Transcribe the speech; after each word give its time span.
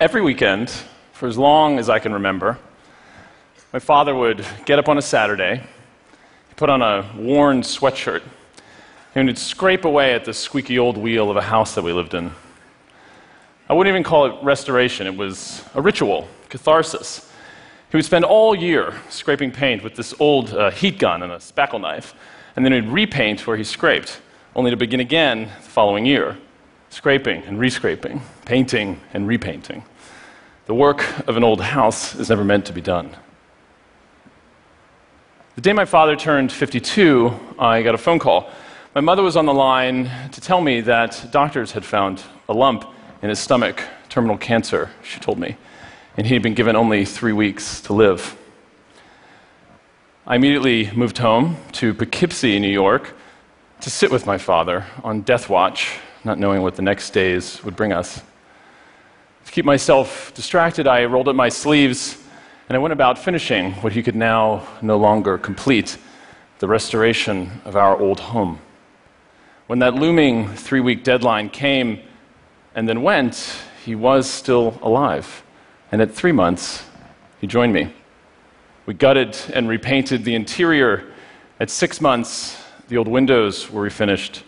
Every 0.00 0.22
weekend, 0.22 0.70
for 1.12 1.28
as 1.28 1.36
long 1.36 1.78
as 1.78 1.90
I 1.90 1.98
can 1.98 2.14
remember, 2.14 2.56
my 3.70 3.78
father 3.78 4.14
would 4.14 4.46
get 4.64 4.78
up 4.78 4.88
on 4.88 4.96
a 4.96 5.02
Saturday, 5.02 5.62
put 6.56 6.70
on 6.70 6.80
a 6.80 7.04
worn 7.18 7.60
sweatshirt, 7.60 8.22
and 9.14 9.28
he'd 9.28 9.36
scrape 9.36 9.84
away 9.84 10.14
at 10.14 10.24
the 10.24 10.32
squeaky 10.32 10.78
old 10.78 10.96
wheel 10.96 11.30
of 11.30 11.36
a 11.36 11.42
house 11.42 11.74
that 11.74 11.84
we 11.84 11.92
lived 11.92 12.14
in. 12.14 12.30
I 13.68 13.74
wouldn't 13.74 13.92
even 13.92 14.02
call 14.02 14.24
it 14.24 14.42
restoration, 14.42 15.06
it 15.06 15.14
was 15.14 15.62
a 15.74 15.82
ritual, 15.82 16.26
catharsis. 16.48 17.30
He 17.90 17.98
would 17.98 18.06
spend 18.06 18.24
all 18.24 18.54
year 18.54 18.94
scraping 19.10 19.50
paint 19.50 19.84
with 19.84 19.96
this 19.96 20.14
old 20.18 20.54
uh, 20.54 20.70
heat 20.70 20.98
gun 20.98 21.22
and 21.22 21.30
a 21.30 21.36
spackle 21.36 21.78
knife, 21.78 22.14
and 22.56 22.64
then 22.64 22.72
he'd 22.72 22.88
repaint 22.88 23.46
where 23.46 23.58
he 23.58 23.64
scraped, 23.64 24.22
only 24.56 24.70
to 24.70 24.78
begin 24.78 25.00
again 25.00 25.50
the 25.62 25.68
following 25.68 26.06
year, 26.06 26.38
scraping 26.90 27.42
and 27.44 27.58
rescraping, 27.58 28.20
painting 28.44 29.00
and 29.14 29.26
repainting. 29.26 29.84
The 30.66 30.74
work 30.74 31.26
of 31.26 31.36
an 31.36 31.44
old 31.44 31.60
house 31.60 32.14
is 32.14 32.28
never 32.28 32.44
meant 32.44 32.66
to 32.66 32.72
be 32.72 32.80
done. 32.80 33.16
The 35.54 35.62
day 35.62 35.72
my 35.72 35.84
father 35.84 36.16
turned 36.16 36.52
52, 36.52 37.32
I 37.58 37.82
got 37.82 37.94
a 37.94 37.98
phone 37.98 38.18
call. 38.18 38.50
My 38.94 39.00
mother 39.00 39.22
was 39.22 39.36
on 39.36 39.46
the 39.46 39.54
line 39.54 40.10
to 40.32 40.40
tell 40.40 40.60
me 40.60 40.80
that 40.82 41.28
doctors 41.30 41.72
had 41.72 41.84
found 41.84 42.22
a 42.48 42.52
lump 42.52 42.84
in 43.22 43.28
his 43.28 43.38
stomach, 43.38 43.82
terminal 44.08 44.36
cancer, 44.36 44.90
she 45.02 45.20
told 45.20 45.38
me, 45.38 45.56
and 46.16 46.26
he 46.26 46.34
had 46.34 46.42
been 46.42 46.54
given 46.54 46.76
only 46.76 47.04
three 47.04 47.32
weeks 47.32 47.80
to 47.82 47.92
live. 47.92 48.36
I 50.26 50.36
immediately 50.36 50.90
moved 50.92 51.18
home 51.18 51.56
to 51.72 51.94
Poughkeepsie, 51.94 52.58
New 52.58 52.68
York, 52.68 53.14
to 53.80 53.90
sit 53.90 54.10
with 54.10 54.26
my 54.26 54.38
father 54.38 54.86
on 55.04 55.22
death 55.22 55.48
watch, 55.48 55.98
not 56.24 56.38
knowing 56.38 56.62
what 56.62 56.76
the 56.76 56.82
next 56.82 57.10
days 57.10 57.62
would 57.64 57.76
bring 57.76 57.92
us. 57.92 58.22
To 59.46 59.52
keep 59.52 59.64
myself 59.64 60.32
distracted, 60.34 60.86
I 60.86 61.04
rolled 61.06 61.28
up 61.28 61.36
my 61.36 61.48
sleeves 61.48 62.18
and 62.68 62.76
I 62.76 62.78
went 62.78 62.92
about 62.92 63.18
finishing 63.18 63.72
what 63.74 63.92
he 63.92 64.02
could 64.02 64.14
now 64.14 64.66
no 64.82 64.96
longer 64.96 65.38
complete 65.38 65.98
the 66.58 66.68
restoration 66.68 67.60
of 67.64 67.74
our 67.74 67.98
old 67.98 68.20
home. 68.20 68.60
When 69.66 69.78
that 69.78 69.94
looming 69.94 70.48
three 70.48 70.80
week 70.80 71.02
deadline 71.02 71.48
came 71.48 72.00
and 72.74 72.88
then 72.88 73.02
went, 73.02 73.56
he 73.84 73.94
was 73.94 74.28
still 74.28 74.78
alive. 74.82 75.42
And 75.90 76.02
at 76.02 76.12
three 76.12 76.32
months, 76.32 76.84
he 77.40 77.46
joined 77.46 77.72
me. 77.72 77.92
We 78.86 78.94
gutted 78.94 79.36
and 79.54 79.68
repainted 79.68 80.24
the 80.24 80.34
interior. 80.34 81.12
At 81.58 81.70
six 81.70 82.00
months, 82.00 82.62
the 82.88 82.98
old 82.98 83.08
windows 83.08 83.70
were 83.70 83.88
refinished. 83.88 84.42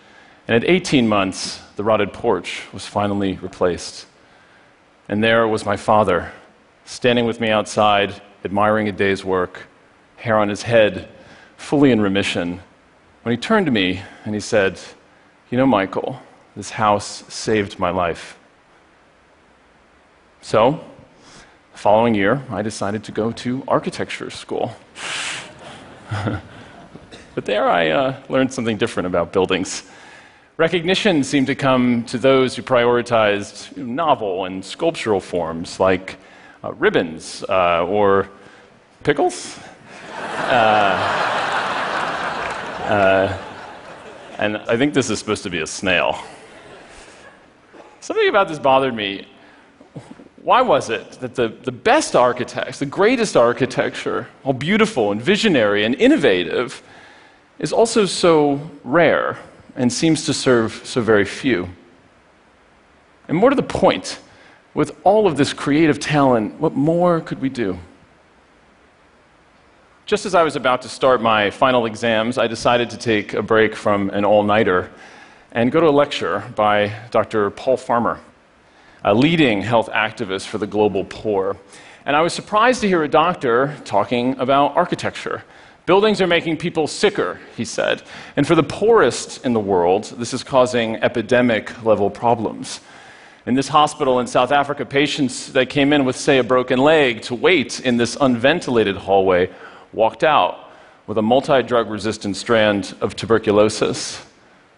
And 0.49 0.63
at 0.63 0.69
18 0.69 1.09
months, 1.09 1.61
the 1.77 1.85
rotted 1.85 2.13
porch 2.13 2.63
was 2.73 2.87
finally 2.87 3.35
replaced. 3.35 4.07
And 5.09 5.23
there 5.23 5.47
was 5.47 5.65
my 5.65 5.77
father, 5.77 6.33
standing 6.85 7.27
with 7.27 7.41
me 7.41 7.51
outside, 7.51 8.21
admiring 8.45 8.89
a 8.89 8.93
day's 8.93 9.25
work, 9.25 9.65
hair 10.17 10.39
on 10.39 10.49
his 10.49 10.63
head, 10.63 11.09
fully 11.57 11.91
in 11.91 12.01
remission, 12.01 12.61
when 13.23 13.33
he 13.33 13.41
turned 13.41 13.67
to 13.67 13.73
me 13.73 14.03
and 14.25 14.35
he 14.35 14.41
said, 14.41 14.81
You 15.51 15.59
know, 15.59 15.67
Michael, 15.67 16.21
this 16.57 16.71
house 16.71 17.25
saved 17.33 17.79
my 17.79 17.91
life. 17.91 18.37
So, 20.41 20.85
the 21.73 21.79
following 21.79 22.17
year, 22.17 22.43
I 22.51 22.63
decided 22.63 23.05
to 23.05 23.13
go 23.13 23.31
to 23.33 23.63
architecture 23.69 24.29
school. 24.31 24.75
but 27.35 27.45
there 27.45 27.69
I 27.69 27.91
uh, 27.91 28.23
learned 28.29 28.53
something 28.53 28.77
different 28.77 29.07
about 29.07 29.33
buildings. 29.33 29.85
Recognition 30.63 31.25
seemed 31.25 31.49
to 31.49 31.57
come 31.57 32.05
to 32.05 32.17
those 32.19 32.55
who 32.55 32.63
prioritized 32.63 33.77
novel 33.77 34.45
and 34.45 34.65
sculptural 34.65 35.19
forms 35.19 35.81
like 35.81 36.19
uh, 36.63 36.73
ribbons 36.75 37.43
uh, 37.49 37.85
or 37.85 38.31
pickles. 39.03 39.59
Uh, 40.15 40.95
uh, 42.85 43.39
and 44.39 44.57
I 44.57 44.77
think 44.77 44.95
this 44.95 45.11
is 45.11 45.19
supposed 45.19 45.43
to 45.43 45.51
be 45.51 45.61
a 45.61 45.67
snail. 45.67 46.23
Something 48.01 48.29
about 48.29 48.49
this 48.49 48.59
bothered 48.59 48.95
me. 48.95 49.27
Why 50.43 50.63
was 50.63 50.91
it 50.91 51.13
that 51.21 51.35
the, 51.35 51.49
the 51.49 51.73
best 51.73 52.15
architects, 52.15 52.79
the 52.79 52.87
greatest 52.87 53.37
architecture, 53.37 54.29
all 54.45 54.53
beautiful 54.53 55.11
and 55.11 55.21
visionary 55.21 55.85
and 55.85 55.95
innovative, 55.97 56.83
is 57.59 57.73
also 57.73 58.07
so 58.07 58.61
rare 58.85 59.39
and 59.77 59.93
seems 59.93 60.27
to 60.27 60.35
serve 60.35 60.83
so 60.85 61.01
very 61.01 61.25
few? 61.25 61.69
And 63.29 63.37
more 63.37 63.51
to 63.51 63.57
the 63.57 63.63
point, 63.63 64.19
with 64.75 64.97
all 65.05 65.27
of 65.27 65.37
this 65.37 65.53
creative 65.53 65.99
talent, 66.01 66.59
what 66.59 66.75
more 66.75 67.21
could 67.21 67.41
we 67.41 67.49
do? 67.49 67.79
Just 70.07 70.27
as 70.27 70.35
I 70.35 70.43
was 70.43 70.57
about 70.57 70.83
to 70.83 70.89
start 70.89 71.23
my 71.23 71.51
final 71.51 71.87
exams, 71.87 72.37
I 72.37 72.47
decided 72.47 72.91
to 72.91 72.97
take 72.97 73.35
a 73.35 73.43
break 73.43 73.77
from 73.77 74.11
an 74.11 74.25
all 74.25 74.43
nighter 74.43 74.91
and 75.53 75.71
go 75.71 75.81
to 75.81 75.89
a 75.89 75.91
lecture 75.91 76.43
by 76.57 76.93
Dr. 77.11 77.51
Paul 77.51 77.77
Farmer, 77.77 78.21
a 79.05 79.15
leading 79.15 79.63
health 79.63 79.89
activist 79.91 80.47
for 80.47 80.59
the 80.59 80.67
global 80.67 81.05
poor. 81.05 81.57
And 82.05 82.17
I 82.17 82.21
was 82.23 82.33
surprised 82.33 82.81
to 82.81 82.89
hear 82.89 83.05
a 83.05 83.09
doctor 83.09 83.77
talking 83.85 84.39
about 84.39 84.77
architecture. 84.77 85.45
Buildings 85.85 86.21
are 86.21 86.29
making 86.29 86.59
people 86.59 86.87
sicker, 86.87 87.41
he 87.57 87.65
said. 87.65 88.03
And 88.37 88.47
for 88.47 88.55
the 88.55 88.63
poorest 88.63 89.45
in 89.45 89.53
the 89.53 89.61
world, 89.61 90.05
this 90.17 90.33
is 90.33 90.45
causing 90.45 90.97
epidemic 90.97 91.85
level 91.85 92.09
problems. 92.09 92.81
In 93.47 93.55
this 93.55 93.67
hospital 93.67 94.21
in 94.21 94.29
South 94.29 94.53
Africa, 94.53 94.87
patients 94.87 95.53
that 95.53 95.69
came 95.69 95.93
in 95.93 96.05
with, 96.05 96.15
say, 96.15 96.39
a 96.39 96.45
broken 96.45 96.79
leg 96.79 97.23
to 97.23 97.35
wait 97.35 97.81
in 97.81 97.97
this 97.97 98.17
unventilated 98.21 98.97
hallway 98.97 99.51
walked 99.93 100.23
out 100.23 100.71
with 101.09 101.19
a 101.19 101.23
multi 101.23 101.65
drug 101.65 101.91
resistant 101.91 102.37
strand 102.37 102.95
of 103.01 103.17
tuberculosis. 103.17 104.25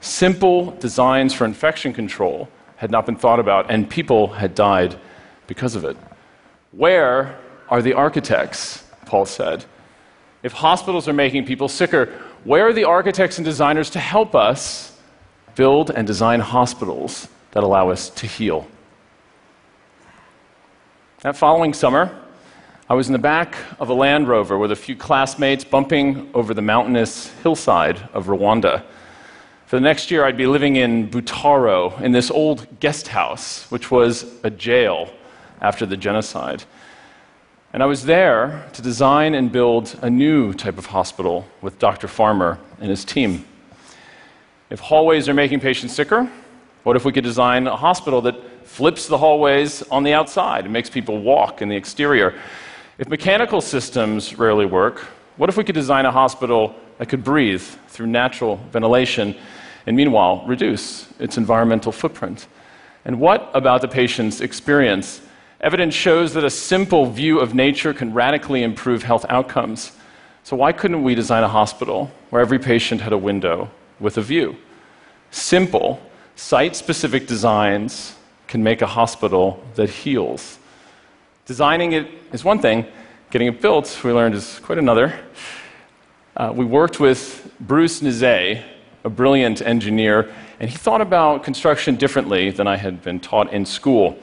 Simple 0.00 0.70
designs 0.70 1.34
for 1.34 1.44
infection 1.44 1.92
control 1.92 2.48
had 2.76 2.90
not 2.90 3.04
been 3.04 3.16
thought 3.16 3.38
about, 3.38 3.70
and 3.70 3.88
people 3.90 4.28
had 4.28 4.54
died 4.54 4.98
because 5.46 5.74
of 5.74 5.84
it. 5.84 5.98
Where 6.72 7.38
are 7.68 7.82
the 7.82 7.92
architects? 7.92 8.84
Paul 9.04 9.26
said. 9.26 9.66
If 10.44 10.52
hospitals 10.52 11.08
are 11.08 11.14
making 11.14 11.46
people 11.46 11.68
sicker, 11.68 12.12
where 12.44 12.68
are 12.68 12.72
the 12.74 12.84
architects 12.84 13.38
and 13.38 13.46
designers 13.46 13.88
to 13.90 13.98
help 13.98 14.34
us 14.34 14.94
build 15.54 15.90
and 15.90 16.06
design 16.06 16.40
hospitals 16.40 17.28
that 17.52 17.64
allow 17.64 17.88
us 17.88 18.10
to 18.10 18.26
heal. 18.26 18.66
That 21.22 21.34
following 21.34 21.72
summer, 21.72 22.14
I 22.90 22.94
was 22.94 23.06
in 23.06 23.14
the 23.14 23.18
back 23.18 23.56
of 23.78 23.88
a 23.88 23.94
Land 23.94 24.28
Rover 24.28 24.58
with 24.58 24.70
a 24.70 24.76
few 24.76 24.94
classmates 24.94 25.64
bumping 25.64 26.30
over 26.34 26.52
the 26.52 26.60
mountainous 26.60 27.32
hillside 27.42 28.06
of 28.12 28.26
Rwanda. 28.26 28.84
For 29.64 29.76
the 29.76 29.82
next 29.82 30.10
year, 30.10 30.26
I'd 30.26 30.36
be 30.36 30.46
living 30.46 30.76
in 30.76 31.08
Butaro, 31.08 31.98
in 32.02 32.12
this 32.12 32.30
old 32.30 32.80
guest 32.80 33.08
house, 33.08 33.70
which 33.70 33.90
was 33.90 34.26
a 34.44 34.50
jail 34.50 35.08
after 35.62 35.86
the 35.86 35.96
genocide. 35.96 36.64
And 37.74 37.82
I 37.82 37.86
was 37.86 38.04
there 38.04 38.64
to 38.74 38.82
design 38.82 39.34
and 39.34 39.50
build 39.50 39.98
a 40.00 40.08
new 40.08 40.52
type 40.54 40.78
of 40.78 40.86
hospital 40.86 41.44
with 41.60 41.80
Dr. 41.80 42.06
Farmer 42.06 42.56
and 42.78 42.88
his 42.88 43.04
team. 43.04 43.44
If 44.70 44.78
hallways 44.78 45.28
are 45.28 45.34
making 45.34 45.58
patients 45.58 45.92
sicker, 45.92 46.30
what 46.84 46.94
if 46.94 47.04
we 47.04 47.10
could 47.10 47.24
design 47.24 47.66
a 47.66 47.74
hospital 47.74 48.20
that 48.20 48.64
flips 48.64 49.08
the 49.08 49.18
hallways 49.18 49.82
on 49.90 50.04
the 50.04 50.12
outside 50.12 50.62
and 50.62 50.72
makes 50.72 50.88
people 50.88 51.20
walk 51.20 51.62
in 51.62 51.68
the 51.68 51.74
exterior? 51.74 52.40
If 52.98 53.08
mechanical 53.08 53.60
systems 53.60 54.38
rarely 54.38 54.66
work, 54.66 55.00
what 55.36 55.48
if 55.48 55.56
we 55.56 55.64
could 55.64 55.74
design 55.74 56.06
a 56.06 56.12
hospital 56.12 56.76
that 56.98 57.08
could 57.08 57.24
breathe 57.24 57.62
through 57.88 58.06
natural 58.06 58.54
ventilation 58.70 59.34
and 59.88 59.96
meanwhile 59.96 60.44
reduce 60.46 61.08
its 61.18 61.38
environmental 61.38 61.90
footprint? 61.90 62.46
And 63.04 63.18
what 63.18 63.50
about 63.52 63.80
the 63.80 63.88
patient's 63.88 64.40
experience? 64.40 65.22
Evidence 65.64 65.94
shows 65.94 66.34
that 66.34 66.44
a 66.44 66.50
simple 66.50 67.06
view 67.06 67.40
of 67.40 67.54
nature 67.54 67.94
can 67.94 68.12
radically 68.12 68.62
improve 68.62 69.02
health 69.02 69.24
outcomes. 69.30 69.92
So, 70.42 70.56
why 70.56 70.72
couldn't 70.72 71.02
we 71.02 71.14
design 71.14 71.42
a 71.42 71.48
hospital 71.48 72.10
where 72.28 72.42
every 72.42 72.58
patient 72.58 73.00
had 73.00 73.14
a 73.14 73.18
window 73.18 73.70
with 73.98 74.18
a 74.18 74.20
view? 74.20 74.56
Simple 75.30 76.02
Site 76.36 76.76
specific 76.76 77.26
designs 77.26 78.16
can 78.46 78.62
make 78.62 78.82
a 78.82 78.86
hospital 78.86 79.64
that 79.76 79.88
heals. 79.88 80.58
Designing 81.46 81.92
it 81.92 82.08
is 82.32 82.44
one 82.44 82.58
thing, 82.58 82.84
getting 83.30 83.48
it 83.48 83.62
built, 83.62 84.00
we 84.04 84.12
learned, 84.12 84.34
is 84.34 84.58
quite 84.58 84.76
another. 84.76 85.18
Uh, 86.36 86.52
we 86.54 86.66
worked 86.66 87.00
with 87.00 87.50
Bruce 87.60 88.00
Nizeye, 88.02 88.62
a 89.04 89.08
brilliant 89.08 89.62
engineer, 89.62 90.30
and 90.60 90.68
he 90.68 90.76
thought 90.76 91.00
about 91.00 91.42
construction 91.42 91.96
differently 91.96 92.50
than 92.50 92.66
I 92.66 92.76
had 92.76 93.00
been 93.00 93.18
taught 93.18 93.50
in 93.50 93.64
school. 93.64 94.18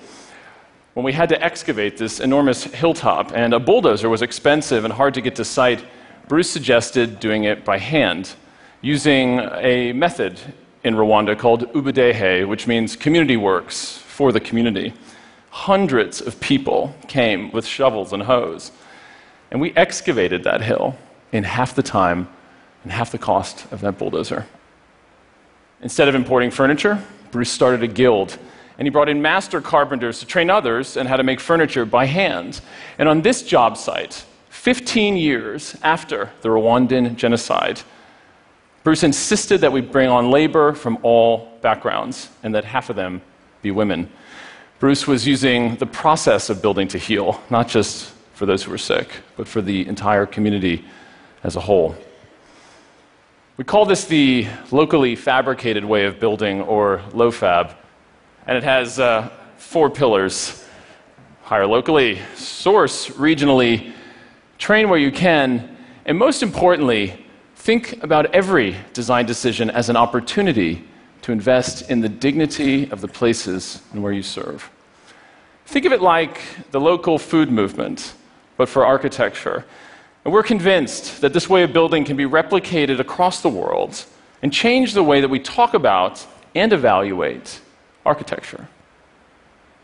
When 0.93 1.05
we 1.05 1.13
had 1.13 1.29
to 1.29 1.41
excavate 1.41 1.95
this 1.95 2.19
enormous 2.19 2.65
hilltop, 2.65 3.31
and 3.33 3.53
a 3.53 3.59
bulldozer 3.59 4.09
was 4.09 4.21
expensive 4.21 4.83
and 4.83 4.93
hard 4.93 5.13
to 5.13 5.21
get 5.21 5.38
to 5.38 5.45
site, 5.45 5.85
Bruce 6.27 6.49
suggested 6.49 7.21
doing 7.21 7.45
it 7.45 7.63
by 7.63 7.77
hand, 7.77 8.33
using 8.81 9.39
a 9.39 9.93
method 9.93 10.38
in 10.83 10.95
Rwanda 10.95 11.39
called 11.39 11.71
Ubudehe, 11.73 12.45
which 12.45 12.67
means 12.67 12.97
community 12.97 13.38
works 13.38 13.99
for 13.99 14.33
the 14.33 14.41
community. 14.41 14.93
hundreds 15.51 16.21
of 16.21 16.39
people 16.39 16.95
came 17.07 17.51
with 17.51 17.65
shovels 17.65 18.13
and 18.13 18.23
hoes. 18.23 18.71
And 19.51 19.59
we 19.59 19.73
excavated 19.75 20.43
that 20.45 20.61
hill 20.61 20.97
in 21.31 21.43
half 21.43 21.75
the 21.75 21.83
time 21.83 22.29
and 22.83 22.91
half 22.91 23.11
the 23.11 23.17
cost 23.17 23.71
of 23.71 23.81
that 23.81 23.97
bulldozer. 23.97 24.47
Instead 25.81 26.07
of 26.07 26.15
importing 26.15 26.51
furniture, 26.51 27.03
Bruce 27.31 27.51
started 27.51 27.83
a 27.83 27.88
guild 27.88 28.38
and 28.81 28.88
he 28.88 28.89
brought 28.89 29.10
in 29.10 29.22
master 29.22 29.62
carpenters 29.62 30.22
to 30.22 30.25
train 30.25 30.50
others 30.50 30.98
in 30.98 31.06
how 31.06 31.16
to 31.16 31.22
make 31.22 31.39
furniture 31.39 31.86
by 31.86 32.04
hand. 32.04 32.62
And 32.98 33.07
on 33.07 33.22
this 33.22 33.44
job 33.44 33.78
site, 33.78 34.25
15 34.50 35.18
years 35.18 35.78
after 35.83 36.31
the 36.42 36.50
Rwandan 36.50 37.16
genocide, 37.16 37.80
Bruce 38.83 39.04
insisted 39.04 39.62
that 39.62 39.72
we 39.72 39.81
bring 39.81 40.10
on 40.10 40.31
labor 40.31 40.74
from 40.74 40.98
all 41.04 41.60
backgrounds 41.62 42.31
and 42.42 42.56
that 42.56 42.66
half 42.66 42.89
of 42.89 42.95
them 42.95 43.22
be 43.62 43.69
women. 43.69 44.10
Bruce 44.80 45.06
was 45.06 45.27
using 45.27 45.75
the 45.75 45.86
process 45.86 46.50
of 46.50 46.60
building 46.60 46.88
to 46.88 46.98
heal, 46.98 47.39
not 47.51 47.68
just 47.68 48.12
for 48.34 48.48
those 48.48 48.63
who 48.63 48.72
were 48.72 48.80
sick, 48.80 49.10
but 49.38 49.48
for 49.48 49.62
the 49.62 49.88
entire 49.88 50.25
community 50.25 50.84
as 51.44 51.56
a 51.56 51.60
whole. 51.60 51.95
We 53.57 53.63
call 53.63 53.86
this 53.86 54.06
the 54.06 54.48
locally 54.72 55.16
fabricated 55.16 55.86
way 55.86 56.06
of 56.06 56.19
building, 56.19 56.62
or 56.62 57.04
LOFAB, 57.12 57.75
and 58.47 58.57
it 58.57 58.63
has 58.63 58.99
uh, 58.99 59.29
four 59.57 59.89
pillars 59.89 60.65
hire 61.43 61.67
locally, 61.67 62.19
source 62.35 63.09
regionally, 63.09 63.93
train 64.57 64.89
where 64.89 64.99
you 64.99 65.11
can, 65.11 65.77
and 66.05 66.17
most 66.17 66.41
importantly, 66.41 67.25
think 67.55 68.01
about 68.03 68.33
every 68.33 68.75
design 68.93 69.25
decision 69.25 69.69
as 69.69 69.89
an 69.89 69.97
opportunity 69.97 70.88
to 71.21 71.31
invest 71.31 71.89
in 71.89 71.99
the 71.99 72.09
dignity 72.09 72.89
of 72.89 73.01
the 73.01 73.07
places 73.07 73.81
and 73.91 74.01
where 74.01 74.13
you 74.13 74.23
serve. 74.23 74.69
Think 75.65 75.85
of 75.85 75.91
it 75.91 76.01
like 76.01 76.41
the 76.71 76.79
local 76.79 77.19
food 77.19 77.51
movement, 77.51 78.13
but 78.57 78.67
for 78.67 78.85
architecture. 78.85 79.65
And 80.23 80.33
we're 80.33 80.43
convinced 80.43 81.21
that 81.21 81.33
this 81.33 81.49
way 81.49 81.63
of 81.63 81.73
building 81.73 82.05
can 82.05 82.15
be 82.17 82.25
replicated 82.25 82.99
across 82.99 83.41
the 83.41 83.49
world 83.49 84.05
and 84.41 84.51
change 84.51 84.93
the 84.93 85.03
way 85.03 85.21
that 85.21 85.29
we 85.29 85.39
talk 85.39 85.73
about 85.73 86.25
and 86.55 86.73
evaluate 86.73 87.59
architecture. 88.06 88.68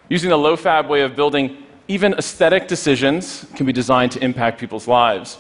Using 0.10 0.30
the 0.30 0.38
LOFAB 0.38 0.88
way 0.88 1.02
of 1.02 1.16
building, 1.16 1.64
even 1.88 2.14
aesthetic 2.14 2.68
decisions 2.68 3.46
can 3.56 3.66
be 3.66 3.74
designed 3.74 4.12
to 4.14 4.24
impact 4.24 4.60
people's 4.60 4.88
lives. 4.88 5.38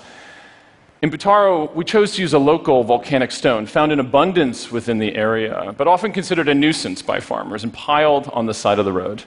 In 1.01 1.12
Butaro, 1.12 1.74
we 1.75 1.85
chose 1.85 2.15
to 2.15 2.21
use 2.21 2.33
a 2.33 2.39
local 2.39 2.83
volcanic 2.83 3.31
stone 3.31 3.65
found 3.65 3.91
in 3.91 4.00
abundance 4.00 4.71
within 4.71 4.97
the 4.97 5.15
area, 5.15 5.74
but 5.77 5.88
often 5.88 6.12
considered 6.12 6.50
a 6.50 6.56
nuisance 6.56 7.01
by 7.01 7.19
farmers 7.19 7.63
and 7.63 7.71
piled 7.71 8.27
on 8.29 8.47
the 8.47 8.53
side 8.53 8.79
of 8.79 8.85
the 8.85 8.91
road. 8.91 9.24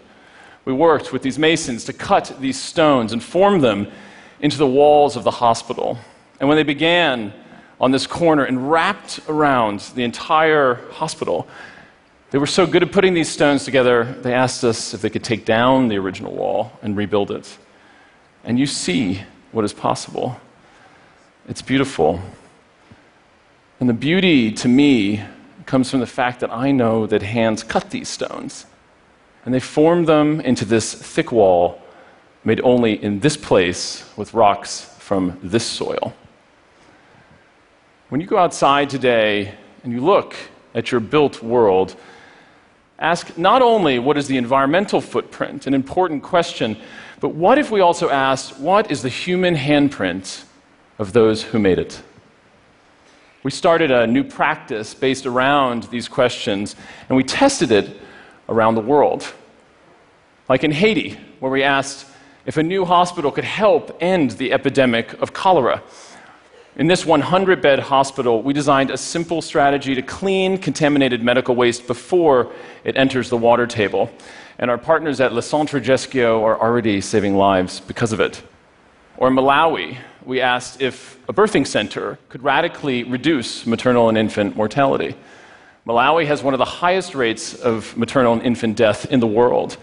We 0.65 0.73
worked 0.73 1.13
with 1.13 1.23
these 1.23 1.39
masons 1.39 1.85
to 1.85 1.93
cut 1.93 2.35
these 2.41 2.61
stones 2.61 3.13
and 3.13 3.23
form 3.23 3.61
them 3.61 3.87
into 4.41 4.59
the 4.59 4.67
walls 4.67 5.17
of 5.17 5.25
the 5.25 5.31
hospital. 5.31 5.97
And 6.41 6.49
when 6.49 6.57
they 6.57 6.65
began 6.65 7.33
on 7.81 7.93
this 7.93 8.07
corner 8.07 8.45
and 8.45 8.71
wrapped 8.71 9.21
around 9.29 9.81
the 9.95 10.03
entire 10.03 10.75
hospital, 10.91 11.47
they 12.31 12.39
were 12.39 12.47
so 12.47 12.67
good 12.67 12.83
at 12.83 12.93
putting 12.93 13.15
these 13.15 13.29
stones 13.29 13.65
together, 13.65 14.05
they 14.05 14.33
asked 14.33 14.63
us 14.63 14.95
if 14.95 15.03
they 15.03 15.11
could 15.11 15.25
take 15.25 15.45
down 15.45 15.89
the 15.89 15.97
original 15.99 16.33
wall 16.33 16.73
and 16.83 16.97
rebuild 16.97 17.31
it. 17.31 17.59
And 18.45 18.59
you 18.59 18.67
see 18.67 19.23
what 19.53 19.65
is 19.65 19.73
possible. 19.73 20.41
It's 21.49 21.63
beautiful. 21.63 22.21
And 23.81 23.89
the 23.89 23.95
beauty 23.95 24.53
to 24.53 24.69
me 24.69 25.25
comes 25.67 25.91
from 25.91 26.01
the 26.01 26.07
fact 26.07 26.41
that 26.41 26.53
I 26.53 26.71
know 26.71 27.07
that 27.07 27.23
hands 27.23 27.63
cut 27.63 27.91
these 27.91 28.09
stones. 28.09 28.67
And 29.45 29.53
they 29.53 29.61
formed 29.61 30.07
them 30.07 30.41
into 30.41 30.65
this 30.65 30.95
thick 30.95 31.33
wall 31.33 31.81
made 32.45 32.61
only 32.63 33.03
in 33.03 33.21
this 33.21 33.37
place 33.37 34.05
with 34.17 34.35
rocks 34.35 34.83
from 34.99 35.39
this 35.43 35.67
soil. 35.67 36.15
When 38.09 38.21
you 38.21 38.27
go 38.27 38.39
outside 38.39 38.91
today 38.91 39.55
and 39.85 39.93
you 39.93 40.01
look 40.01 40.35
at 40.75 40.91
your 40.91 41.01
built 41.01 41.43
world, 41.43 41.97
ask 43.01 43.37
not 43.37 43.63
only 43.63 43.99
what 43.99 44.17
is 44.17 44.29
the 44.29 44.37
environmental 44.37 45.01
footprint, 45.01 45.67
an 45.67 45.75
important 45.75 46.23
question, 46.23 46.77
but 47.19 47.31
what 47.31 47.59
if 47.59 47.71
we 47.71 47.81
also 47.81 48.11
asked, 48.11 48.59
what 48.59 48.91
is 48.91 49.03
the 49.03 49.09
human 49.09 49.57
handprint 49.57 50.45
of 51.01 51.15
those 51.15 51.43
who 51.43 51.59
made 51.59 51.79
it. 51.79 52.03
We 53.43 53.51
started 53.51 53.91
a 53.91 54.07
new 54.07 54.23
practice 54.23 54.93
based 54.93 55.25
around 55.25 55.85
these 55.85 56.09
questions, 56.09 56.77
and 57.09 57.17
we 57.17 57.25
tested 57.25 57.73
it 57.73 57.99
around 58.51 58.75
the 58.75 58.83
world. 58.83 59.33
Like 60.47 60.63
in 60.63 60.71
Haiti, 60.71 61.19
where 61.41 61.51
we 61.51 61.63
asked 61.63 62.07
if 62.45 62.59
a 62.59 62.63
new 62.63 62.85
hospital 62.85 63.33
could 63.33 63.45
help 63.45 63.97
end 64.01 64.33
the 64.33 64.53
epidemic 64.53 65.15
of 65.23 65.33
cholera. 65.33 65.83
In 66.77 66.87
this 66.87 67.05
100 67.05 67.61
bed 67.61 67.81
hospital, 67.81 68.43
we 68.45 68.53
designed 68.53 68.91
a 68.93 68.97
simple 68.97 69.43
strategy 69.43 69.97
to 69.97 70.03
clean 70.03 70.57
contaminated 70.57 71.21
medical 71.21 71.57
waste 71.57 71.89
before 71.89 72.53
it 72.85 72.97
enters 72.97 73.29
the 73.29 73.37
water 73.37 73.67
table. 73.67 74.09
And 74.57 74.71
our 74.71 74.79
partners 74.79 75.21
at 75.21 75.33
Le 75.33 75.43
Centre 75.43 75.81
GHESKIO 75.81 76.45
are 76.45 76.61
already 76.61 77.01
saving 77.01 77.37
lives 77.37 77.81
because 77.81 78.13
of 78.13 78.21
it. 78.21 78.43
Or 79.17 79.27
in 79.27 79.35
Malawi, 79.35 79.99
we 80.25 80.41
asked 80.41 80.81
if 80.81 81.19
a 81.29 81.33
birthing 81.33 81.67
center 81.67 82.21
could 82.29 82.45
radically 82.45 83.03
reduce 83.03 83.67
maternal 83.67 84.09
and 84.09 84.17
infant 84.17 84.55
mortality. 84.55 85.17
Malawi 85.89 86.25
has 86.27 86.41
one 86.41 86.55
of 86.55 86.59
the 86.59 86.65
highest 86.65 87.17
rates 87.17 87.53
of 87.53 87.97
maternal 87.97 88.35
and 88.35 88.43
infant 88.43 88.77
death 88.77 89.07
in 89.07 89.19
the 89.19 89.27
world. 89.27 89.77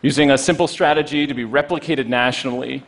Using 0.00 0.30
a 0.30 0.38
simple 0.38 0.68
strategy 0.68 1.26
to 1.26 1.34
be 1.34 1.44
replicated 1.44 2.06
nationally, 2.06 2.84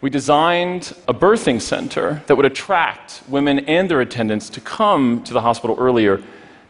we 0.00 0.10
designed 0.10 0.94
a 1.08 1.14
birthing 1.14 1.60
center 1.60 2.22
that 2.26 2.36
would 2.36 2.44
attract 2.44 3.22
women 3.28 3.60
and 3.60 3.90
their 3.90 4.00
attendants 4.00 4.50
to 4.50 4.60
come 4.60 5.22
to 5.24 5.32
the 5.32 5.40
hospital 5.40 5.76
earlier 5.78 6.22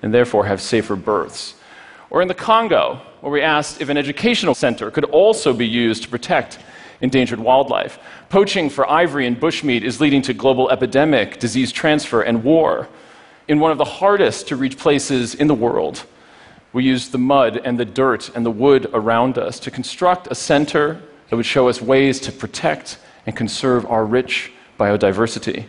and 0.02 0.14
therefore 0.14 0.46
have 0.46 0.60
safer 0.60 0.94
births. 0.94 1.54
Or 2.10 2.22
in 2.22 2.28
the 2.28 2.34
Congo, 2.34 3.00
where 3.20 3.32
we 3.32 3.42
asked 3.42 3.80
if 3.80 3.88
an 3.88 3.96
educational 3.96 4.54
center 4.54 4.90
could 4.90 5.04
also 5.04 5.52
be 5.52 5.66
used 5.66 6.04
to 6.04 6.08
protect 6.08 6.58
endangered 7.00 7.40
wildlife. 7.40 7.98
Poaching 8.28 8.70
for 8.70 8.88
ivory 8.88 9.26
and 9.26 9.38
bushmeat 9.38 9.82
is 9.82 10.00
leading 10.00 10.22
to 10.22 10.32
global 10.32 10.70
epidemic, 10.70 11.38
disease 11.38 11.72
transfer, 11.72 12.22
and 12.22 12.42
war. 12.44 12.88
In 13.48 13.60
one 13.60 13.70
of 13.70 13.78
the 13.78 13.84
hardest 13.84 14.48
to 14.48 14.56
reach 14.56 14.78
places 14.78 15.34
in 15.34 15.46
the 15.46 15.54
world, 15.54 16.04
we 16.72 16.84
used 16.84 17.12
the 17.12 17.18
mud 17.18 17.60
and 17.64 17.78
the 17.78 17.84
dirt 17.84 18.34
and 18.34 18.46
the 18.46 18.50
wood 18.50 18.88
around 18.92 19.38
us 19.38 19.58
to 19.60 19.70
construct 19.70 20.28
a 20.30 20.34
center 20.34 21.00
that 21.28 21.36
would 21.36 21.46
show 21.46 21.68
us 21.68 21.82
ways 21.82 22.20
to 22.20 22.32
protect 22.32 22.98
and 23.26 23.36
conserve 23.36 23.84
our 23.86 24.04
rich 24.04 24.52
biodiversity. 24.78 25.66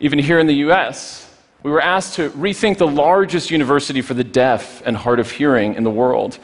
Even 0.00 0.18
here 0.18 0.38
in 0.38 0.46
the 0.46 0.56
US, 0.56 1.24
we 1.62 1.70
were 1.70 1.80
asked 1.80 2.14
to 2.14 2.30
rethink 2.30 2.78
the 2.78 2.86
largest 2.86 3.50
university 3.50 4.00
for 4.00 4.14
the 4.14 4.24
deaf 4.24 4.82
and 4.84 4.96
hard 4.96 5.18
of 5.18 5.30
hearing 5.30 5.74
in 5.74 5.84
the 5.84 5.90
world. 5.90 6.38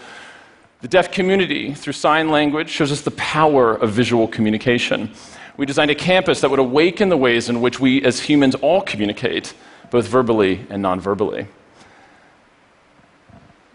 The 0.80 0.88
deaf 0.88 1.12
community, 1.12 1.72
through 1.72 1.92
sign 1.94 2.30
language, 2.30 2.68
shows 2.68 2.92
us 2.92 3.00
the 3.00 3.12
power 3.12 3.74
of 3.74 3.90
visual 3.90 4.28
communication. 4.28 5.12
We 5.56 5.66
designed 5.66 5.90
a 5.90 5.94
campus 5.94 6.40
that 6.40 6.50
would 6.50 6.58
awaken 6.58 7.08
the 7.08 7.16
ways 7.16 7.48
in 7.48 7.60
which 7.60 7.78
we 7.78 8.02
as 8.04 8.20
humans 8.20 8.54
all 8.56 8.82
communicate, 8.82 9.54
both 9.90 10.06
verbally 10.08 10.66
and 10.68 10.82
non 10.82 11.00
verbally. 11.00 11.46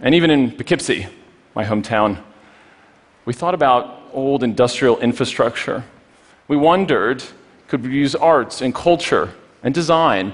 And 0.02 0.14
even 0.14 0.30
in 0.30 0.52
Poughkeepsie, 0.52 1.08
my 1.56 1.64
hometown, 1.64 2.22
we 3.26 3.34
thought 3.34 3.54
about 3.54 3.99
old 4.14 4.44
industrial 4.44 5.00
infrastructure. 5.00 5.84
We 6.48 6.58
wondered 6.58 7.24
could 7.68 7.84
we 7.84 7.94
use 7.94 8.16
arts 8.16 8.62
and 8.62 8.74
culture 8.74 9.32
and 9.64 9.74
design 9.74 10.34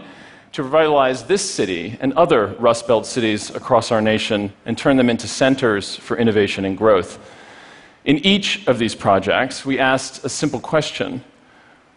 to 0.54 0.64
revitalize 0.64 1.24
this 1.24 1.48
city 1.48 1.98
and 2.00 2.14
other 2.14 2.48
Rust 2.60 2.88
Belt 2.88 3.06
cities 3.06 3.50
across 3.50 3.92
our 3.92 4.02
nation 4.02 4.54
and 4.66 4.78
turn 4.78 4.96
them 4.96 5.10
into 5.10 5.28
centers 5.28 5.98
for 5.98 6.18
innovation 6.18 6.64
and 6.64 6.78
growth. 6.78 7.20
In 8.06 8.20
each 8.20 8.66
of 8.68 8.80
these 8.80 8.96
projects, 8.96 9.66
we 9.66 9.80
asked 9.80 10.24
a 10.24 10.30
simple 10.30 10.62
question 10.62 11.24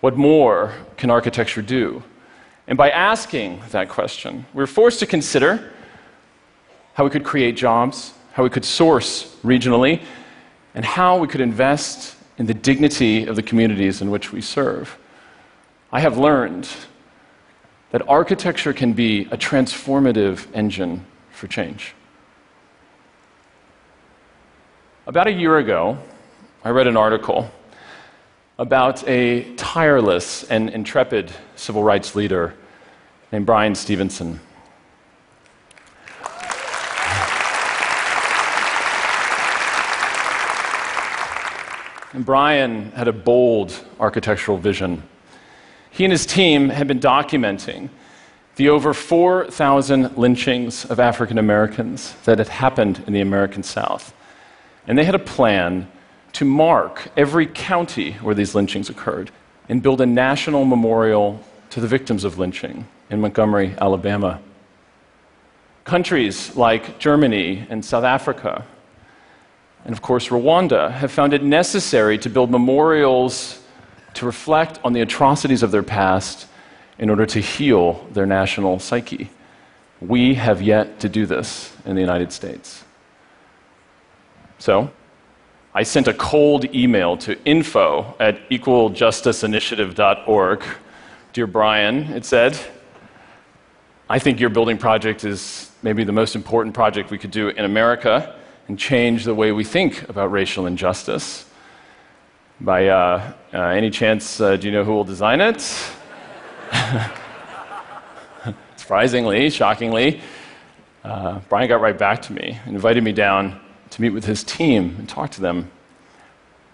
What 0.01 0.17
more 0.17 0.75
can 0.97 1.09
architecture 1.09 1.63
do? 1.63 2.03
And 2.67 2.77
by 2.77 2.91
asking 2.91 3.63
that 3.71 3.89
question, 3.89 4.45
we 4.53 4.59
were 4.59 4.67
forced 4.67 4.99
to 4.99 5.07
consider 5.07 5.73
how 6.95 7.05
we 7.05 7.11
could 7.11 7.25
create 7.25 7.57
jobs, 7.57 8.13
how 8.33 8.43
we 8.43 8.51
could 8.51 8.65
source 8.65 9.37
regionally, 9.45 10.03
and 10.79 10.85
how 10.85 11.19
we 11.19 11.27
could 11.27 11.41
invest 11.41 12.15
in 12.37 12.47
the 12.47 12.55
dignity 12.55 13.27
of 13.27 13.35
the 13.35 13.43
communities 13.43 14.01
in 14.01 14.13
which 14.13 14.31
we 14.31 14.41
serve. 14.41 14.97
I 15.91 15.99
have 15.99 16.17
learned 16.17 16.69
that 17.91 18.09
architecture 18.09 18.73
can 18.73 18.93
be 18.93 19.23
a 19.33 19.37
transformative 19.37 20.47
engine 20.55 21.05
for 21.33 21.49
change. 21.49 21.97
About 25.05 25.27
a 25.27 25.33
year 25.33 25.59
ago, 25.59 25.99
I 26.63 26.71
read 26.71 26.87
an 26.87 26.97
article 26.97 27.51
about 28.57 29.03
a 29.09 29.53
tireless 29.57 30.45
and 30.45 30.71
intrepid 30.71 31.33
civil 31.57 31.83
rights 31.83 32.15
leader 32.15 32.55
named 33.33 33.47
Bryan 33.47 33.75
Stevenson. 33.75 34.39
And 42.13 42.25
Bryan 42.25 42.93
had 42.93 43.09
a 43.09 43.13
bold 43.13 43.79
architectural 44.01 44.57
vision. 44.57 45.03
He 45.91 46.05
and 46.05 46.13
his 46.13 46.25
team 46.25 46.71
had 46.71 46.89
been 46.89 47.01
documenting 47.01 47.91
the 48.57 48.71
over 48.71 48.95
4,000 48.95 50.17
lynchings 50.17 50.85
of 50.87 50.99
African 50.99 51.39
Americans 51.39 52.15
that 52.25 52.39
had 52.39 52.49
happened 52.49 53.05
in 53.07 53.13
the 53.13 53.21
American 53.21 53.63
South. 53.63 54.15
And 54.87 54.99
they 54.99 55.05
had 55.05 55.15
a 55.15 55.21
plan 55.21 55.87
to 56.33 56.45
mark 56.45 57.09
every 57.17 57.47
county 57.47 58.13
where 58.15 58.35
these 58.35 58.55
lynchings 58.55 58.91
occurred 58.91 59.31
and 59.69 59.83
build 59.83 60.01
a 60.01 60.07
national 60.07 60.65
memorial 60.65 61.41
to 61.71 61.81
the 61.81 61.87
victims 61.87 62.25
of 62.25 62.39
lynching 62.39 62.89
in 63.11 63.21
Montgomery, 63.21 63.75
Alabama. 63.81 64.41
Countries 65.85 66.57
like 66.57 66.99
Germany 66.99 67.67
and 67.71 67.85
South 67.85 68.05
Africa, 68.05 68.65
and 69.89 69.97
of 69.97 70.03
course 70.03 70.29
Rwanda, 70.29 70.93
have 70.93 71.11
found 71.11 71.33
it 71.33 71.43
necessary 71.43 72.19
to 72.19 72.29
build 72.29 72.51
memorials 72.51 73.63
to 74.13 74.27
reflect 74.27 74.79
on 74.85 74.93
the 74.93 75.01
atrocities 75.01 75.63
of 75.63 75.71
their 75.71 75.83
past 75.83 76.47
in 76.99 77.09
order 77.09 77.25
to 77.25 77.41
heal 77.41 78.07
their 78.13 78.27
national 78.27 78.81
psyche. 78.81 79.31
We 80.03 80.35
have 80.35 80.61
yet 80.61 81.01
to 81.01 81.09
do 81.09 81.25
this 81.25 81.75
in 81.87 81.95
the 81.95 82.03
United 82.03 82.35
States. 82.35 82.85
So, 84.59 84.91
I 85.73 85.85
sent 85.85 86.07
a 86.07 86.13
cold 86.13 86.67
email 86.75 87.17
to 87.19 87.43
info 87.47 88.15
at 88.21 88.47
equaljusticeinitiative.org. 88.51 90.65
Dear 91.33 91.47
Bryan, 91.47 92.13
it 92.13 92.27
said, 92.27 92.59
I 94.11 94.19
think 94.19 94.39
your 94.39 94.51
building 94.51 94.77
project 94.77 95.25
is 95.25 95.71
maybe 95.83 96.05
the 96.05 96.13
most 96.13 96.37
important 96.37 96.75
project 96.75 97.11
we 97.11 97.17
could 97.17 97.31
do 97.31 97.49
in 97.49 97.65
America 97.65 98.35
and 98.69 98.79
change 98.79 99.25
the 99.25 99.35
way 99.35 99.51
we 99.51 99.65
think 99.65 100.09
about 100.09 100.31
racial 100.31 100.67
injustice. 100.67 101.47
By 102.61 102.89
uh, 102.89 103.33
uh, 103.55 103.59
any 103.59 103.89
chance, 103.91 104.41
uh, 104.41 104.57
do 104.57 104.67
you 104.67 104.73
know 104.73 104.85
who 104.85 104.93
will 104.93 105.05
design 105.05 105.41
it? 105.41 105.61
Surprisingly, 108.77 109.49
shockingly, 109.49 110.21
uh, 111.03 111.39
Bryan 111.49 111.69
got 111.69 111.81
right 111.81 111.97
back 111.97 112.21
to 112.23 112.33
me 112.33 112.59
and 112.67 112.75
invited 112.75 113.03
me 113.03 113.13
down 113.13 113.59
to 113.91 114.03
meet 114.03 114.11
with 114.11 114.25
his 114.25 114.45
team 114.45 114.97
and 114.99 115.09
talk 115.09 115.31
to 115.31 115.41
them. 115.41 115.71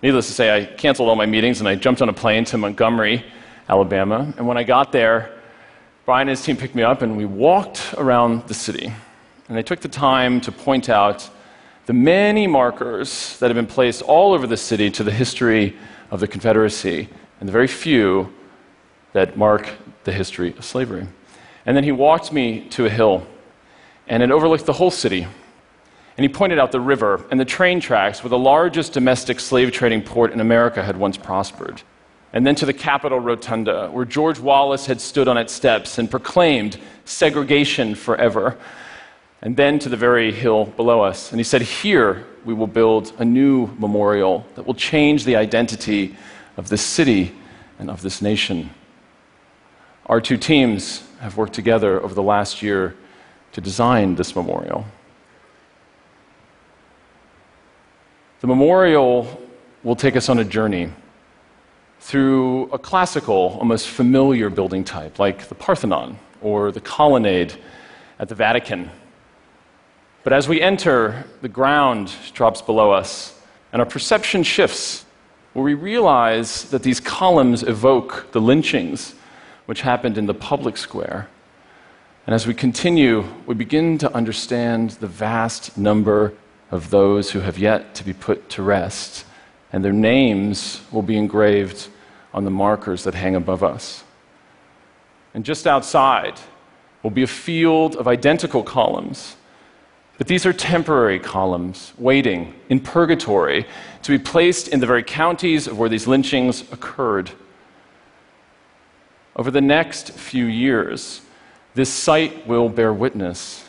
Needless 0.03 0.27
to 0.27 0.33
say, 0.33 0.57
I 0.57 0.65
canceled 0.65 1.09
all 1.09 1.17
my 1.17 1.27
meetings 1.27 1.61
and 1.61 1.69
I 1.69 1.77
jumped 1.77 2.03
on 2.03 2.09
a 2.09 2.13
plane 2.13 2.45
to 2.47 2.59
Montgomery, 2.59 3.25
Alabama. 3.69 4.35
And 4.37 4.49
when 4.49 4.57
I 4.57 4.65
got 4.65 4.91
there, 4.91 5.31
Bryan 6.07 6.23
and 6.23 6.31
his 6.31 6.43
team 6.43 6.57
picked 6.57 6.75
me 6.75 6.83
up 6.83 7.03
and 7.03 7.17
we 7.17 7.25
walked 7.25 7.95
around 7.97 8.49
the 8.49 8.55
city. 8.55 8.93
And 9.49 9.57
they 9.57 9.63
took 9.63 9.81
the 9.81 9.89
time 9.89 10.41
to 10.43 10.53
point 10.53 10.89
out 10.89 11.31
the 11.87 11.93
many 11.93 12.47
markers 12.47 13.39
that 13.39 13.49
have 13.49 13.57
been 13.57 13.67
placed 13.67 14.03
all 14.03 14.33
over 14.33 14.47
the 14.47 14.57
city 14.57 14.91
to 14.91 15.05
the 15.05 15.11
history 15.11 15.77
of 16.11 16.21
the 16.21 16.29
Confederacy 16.29 17.09
and 17.41 17.49
the 17.49 17.53
very 17.53 17.67
few 17.67 18.33
that 19.13 19.37
mark 19.37 19.69
the 20.05 20.13
history 20.13 20.55
of 20.57 20.65
slavery. 20.65 21.07
And 21.67 21.77
then 21.77 21.85
he 21.85 21.93
walked 21.93 22.33
me 22.33 22.69
to 22.71 22.87
a 22.87 22.91
hill, 22.91 23.27
and 24.07 24.23
it 24.23 24.31
overlooked 24.31 24.67
the 24.67 24.73
whole 24.73 24.91
city. 24.91 25.27
And 26.17 26.25
he 26.25 26.29
pointed 26.29 26.59
out 26.59 26.73
the 26.73 26.81
river 26.81 27.25
and 27.31 27.41
the 27.41 27.45
train 27.45 27.81
tracks 27.81 28.23
where 28.23 28.31
the 28.31 28.39
largest 28.39 28.93
domestic 28.93 29.41
slave 29.41 29.73
trading 29.73 30.03
port 30.03 30.33
in 30.33 30.41
America 30.41 30.83
had 30.83 30.97
once 30.97 31.17
prospered. 31.17 31.83
And 32.33 32.47
then 32.47 32.55
to 32.57 32.67
the 32.67 32.73
Capitol 32.73 33.21
Rotunda, 33.21 33.89
where 33.91 34.05
George 34.05 34.39
Wallace 34.39 34.87
had 34.87 35.01
stood 35.01 35.29
on 35.29 35.37
its 35.37 35.53
steps 35.53 35.99
and 35.99 36.11
proclaimed 36.11 36.79
segregation 37.05 37.95
forever. 37.95 38.57
And 39.45 39.59
then 39.59 39.79
to 39.81 39.91
the 39.91 39.97
very 39.97 40.33
hill 40.33 40.65
below 40.65 41.03
us. 41.03 41.31
And 41.31 41.39
he 41.39 41.45
said, 41.45 41.61
Here 41.61 42.25
we 42.47 42.55
will 42.55 42.67
build 42.67 43.13
a 43.19 43.25
new 43.25 43.67
memorial 43.79 44.47
that 44.55 44.67
will 44.67 44.75
change 44.75 45.25
the 45.25 45.37
identity 45.37 46.17
of 46.57 46.71
this 46.71 46.81
city 46.81 47.33
and 47.79 47.91
of 47.91 48.01
this 48.01 48.23
nation. 48.23 48.71
Our 50.07 50.23
two 50.23 50.39
teams 50.39 51.07
have 51.21 51.37
worked 51.37 51.53
together 51.53 52.03
over 52.03 52.15
the 52.15 52.23
last 52.23 52.63
year 52.63 52.97
to 53.53 53.61
design 53.61 54.15
this 54.15 54.35
memorial. 54.35 54.87
The 58.41 58.47
memorial 58.47 59.41
will 59.83 59.97
take 59.97 60.17
us 60.17 60.31
on 60.31 60.39
a 60.39 60.45
journey 60.45 60.91
through 62.01 62.71
a 62.73 62.79
classical, 62.79 63.59
almost 63.59 63.89
familiar 63.89 64.49
building 64.49 64.85
type, 64.85 65.19
like 65.19 65.49
the 65.49 65.55
Parthenon 65.55 66.19
or 66.41 66.73
the 66.73 66.81
colonnade 66.81 67.55
at 68.19 68.29
the 68.29 68.35
Vatican. 68.35 68.91
But 70.25 70.33
as 70.33 70.49
we 70.49 70.63
enter, 70.63 71.25
the 71.43 71.51
ground 71.51 72.11
drops 72.33 72.63
below 72.63 72.91
us, 72.91 73.39
and 73.73 73.81
our 73.81 73.87
perception 73.87 74.43
shifts, 74.43 75.05
where 75.53 75.63
we 75.63 75.75
realize 75.75 76.65
that 76.71 76.83
these 76.83 76.99
columns 76.99 77.63
evoke 77.63 78.33
the 78.33 78.41
lynchings 78.41 79.15
which 79.67 79.83
happened 79.83 80.17
in 80.17 80.25
the 80.25 80.35
public 80.35 80.79
square. 80.79 81.29
And 82.27 82.35
as 82.35 82.47
we 82.47 82.55
continue, 82.55 83.25
we 83.45 83.55
begin 83.55 83.99
to 83.99 84.13
understand 84.15 84.93
the 84.93 85.07
vast 85.07 85.77
number 85.77 86.33
of 86.71 86.89
those 86.89 87.31
who 87.31 87.41
have 87.41 87.59
yet 87.59 87.95
to 87.97 88.05
be 88.05 88.15
put 88.15 88.49
to 88.51 88.63
rest, 88.63 89.27
and 89.75 89.85
their 89.85 89.93
names 89.93 90.81
will 90.91 91.03
be 91.03 91.19
engraved 91.19 91.89
on 92.33 92.45
the 92.45 92.51
markers 92.51 93.05
that 93.05 93.15
hang 93.15 93.37
above 93.37 93.63
us. 93.63 94.05
And 95.35 95.45
just 95.45 95.67
outside 95.67 96.41
will 97.03 97.11
be 97.11 97.25
a 97.25 97.27
field 97.27 97.97
of 97.97 98.09
identical 98.09 98.63
columns. 98.63 99.37
But 100.17 100.29
these 100.29 100.47
are 100.47 100.53
temporary 100.53 101.19
columns 101.19 101.93
waiting 101.99 102.55
in 102.69 102.81
purgatory 102.81 103.67
to 104.03 104.17
be 104.17 104.23
placed 104.23 104.69
in 104.69 104.81
the 104.81 104.87
very 104.87 105.03
counties 105.03 105.67
of 105.67 105.79
where 105.79 105.89
these 105.89 106.07
lynchings 106.07 106.71
occurred. 106.73 107.33
Over 109.35 109.51
the 109.51 109.61
next 109.61 110.13
few 110.13 110.45
years, 110.45 111.23
this 111.75 111.91
site 111.91 112.47
will 112.47 112.69
bear 112.69 112.93
witness. 112.93 113.69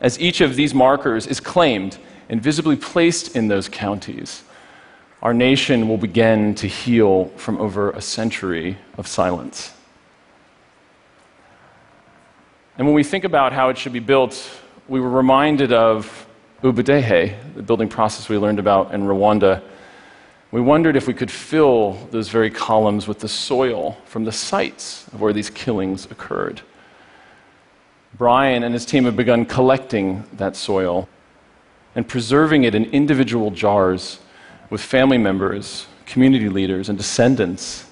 As 0.00 0.20
each 0.20 0.42
of 0.42 0.56
these 0.56 0.74
markers 0.74 1.26
is 1.26 1.40
claimed 1.40 1.98
and 2.28 2.42
visibly 2.42 2.76
placed 2.76 3.34
in 3.34 3.48
those 3.48 3.68
counties, 3.68 4.42
our 5.22 5.32
nation 5.32 5.88
will 5.88 5.96
begin 5.96 6.54
to 6.56 6.68
heal 6.68 7.26
from 7.36 7.58
over 7.58 7.90
a 7.90 8.02
century 8.02 8.76
of 8.98 9.06
silence. 9.06 9.72
And 12.76 12.86
when 12.86 12.94
we 12.94 13.02
think 13.02 13.24
about 13.24 13.52
how 13.52 13.70
it 13.70 13.78
should 13.78 13.94
be 13.94 13.98
built, 13.98 14.50
we 14.88 15.00
were 15.00 15.10
reminded 15.10 15.72
of 15.72 16.26
Ubudehe, 16.62 17.54
the 17.54 17.62
building 17.62 17.88
process 17.88 18.28
we 18.28 18.38
learned 18.38 18.58
about 18.58 18.92
in 18.92 19.02
Rwanda 19.02 19.62
we 20.50 20.62
wondered 20.62 20.96
if 20.96 21.06
we 21.06 21.12
could 21.12 21.30
fill 21.30 21.92
those 22.10 22.30
very 22.30 22.50
columns 22.50 23.06
with 23.06 23.18
the 23.18 23.28
soil 23.28 23.98
from 24.06 24.24
the 24.24 24.32
sites 24.32 25.06
of 25.08 25.20
where 25.20 25.34
these 25.34 25.50
killings 25.50 26.06
occurred. 26.06 26.62
Bryan 28.16 28.62
and 28.62 28.72
his 28.72 28.86
team 28.86 29.04
have 29.04 29.14
begun 29.14 29.44
collecting 29.44 30.24
that 30.32 30.56
soil 30.56 31.06
and 31.94 32.08
preserving 32.08 32.64
it 32.64 32.74
in 32.74 32.86
individual 32.86 33.50
jars 33.50 34.20
with 34.70 34.80
family 34.80 35.18
members, 35.18 35.86
community 36.06 36.48
leaders, 36.48 36.88
and 36.88 36.96
descendants. 36.96 37.90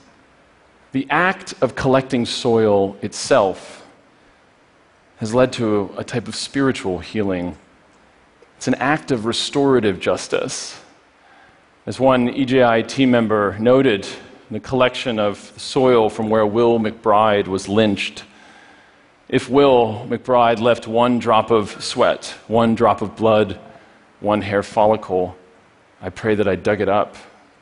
The 0.93 1.07
act 1.11 1.53
of 1.61 1.75
collecting 1.75 2.25
soil 2.25 2.97
itself 3.03 3.86
has 5.17 5.35
led 5.35 5.53
to 5.55 5.95
a 5.97 6.05
type 6.05 6.29
of 6.29 6.37
spiritual 6.37 6.99
healing. 6.99 7.57
It's 8.57 8.69
an 8.69 8.75
act 8.75 9.11
of 9.11 9.25
restorative 9.25 10.01
justice 10.01 10.81
as 11.87 12.01
one 12.01 12.29
EJI 12.29 12.83
team 12.83 13.11
member 13.11 13.57
noted 13.59 14.05
in 14.05 14.55
the 14.55 14.61
collection 14.61 15.19
of 15.19 15.39
soil 15.57 16.11
from 16.11 16.29
where 16.29 16.47
Will 16.47 16.79
McBride 16.79 17.47
was 17.47 17.69
lynched, 17.69 18.25
if 19.29 19.49
Will 19.49 20.07
McBride 20.09 20.61
left 20.61 20.87
one 20.87 21.19
drop 21.19 21.51
of 21.51 21.83
sweat, 21.83 22.35
one 22.47 22.77
drop 22.77 23.03
of 23.03 23.17
blood, 23.17 23.59
one 24.21 24.41
hair 24.41 24.63
follicle, 24.63 25.37
I 26.01 26.11
pray 26.11 26.37
that 26.37 26.47
I 26.47 26.55
dug 26.55 26.81
it 26.81 26.89
up 26.89 27.17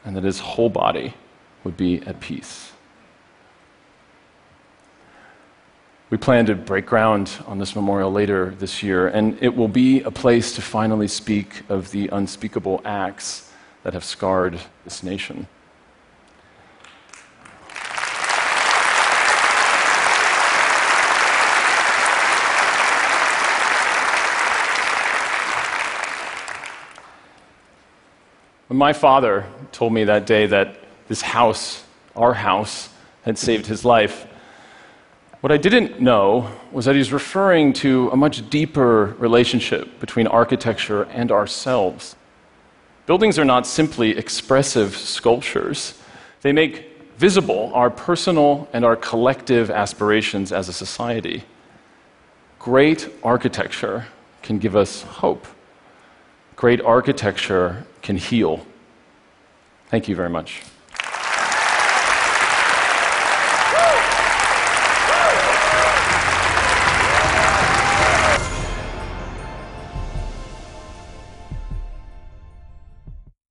and 0.04 0.14
that 0.16 0.24
his 0.24 0.40
whole 0.40 0.68
body 0.68 1.14
would 1.62 1.76
be 1.76 2.02
at 2.02 2.20
peace. 2.20 2.73
We 6.14 6.18
plan 6.18 6.46
to 6.46 6.54
break 6.54 6.86
ground 6.86 7.32
on 7.44 7.58
this 7.58 7.74
memorial 7.74 8.12
later 8.12 8.54
this 8.60 8.84
year, 8.84 9.08
and 9.08 9.36
it 9.42 9.56
will 9.56 9.66
be 9.66 10.00
a 10.02 10.12
place 10.12 10.54
to 10.54 10.62
finally 10.62 11.08
speak 11.08 11.68
of 11.68 11.90
the 11.90 12.06
unspeakable 12.06 12.82
acts 12.84 13.50
that 13.82 13.94
have 13.94 14.04
scarred 14.04 14.60
this 14.84 15.02
nation. 15.02 15.48
When 28.68 28.78
my 28.78 28.92
father 28.92 29.46
told 29.72 29.92
me 29.92 30.04
that 30.04 30.26
day 30.26 30.46
that 30.46 30.76
this 31.08 31.22
house, 31.22 31.82
our 32.14 32.34
house, 32.34 32.88
had 33.22 33.36
saved 33.36 33.66
his 33.66 33.84
life, 33.84 34.28
what 35.44 35.52
I 35.52 35.58
didn't 35.58 36.00
know 36.00 36.50
was 36.72 36.86
that 36.86 36.96
he's 36.96 37.12
referring 37.12 37.74
to 37.74 38.08
a 38.08 38.16
much 38.16 38.48
deeper 38.48 39.14
relationship 39.18 40.00
between 40.00 40.26
architecture 40.26 41.02
and 41.12 41.30
ourselves. 41.30 42.16
Buildings 43.04 43.38
are 43.38 43.44
not 43.44 43.66
simply 43.66 44.16
expressive 44.16 44.96
sculptures, 44.96 46.00
they 46.40 46.50
make 46.50 47.12
visible 47.18 47.70
our 47.74 47.90
personal 47.90 48.70
and 48.72 48.86
our 48.86 48.96
collective 48.96 49.70
aspirations 49.70 50.50
as 50.50 50.70
a 50.70 50.72
society. 50.72 51.44
Great 52.58 53.10
architecture 53.22 54.06
can 54.40 54.56
give 54.56 54.74
us 54.74 55.02
hope. 55.02 55.46
Great 56.56 56.80
architecture 56.80 57.84
can 58.00 58.16
heal. 58.16 58.66
Thank 59.90 60.08
you 60.08 60.16
very 60.16 60.30
much. 60.30 60.62